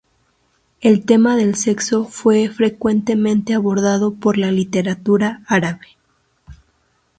[0.79, 5.89] El tema del sexo fue frecuentemente abordado por la literatura árabe.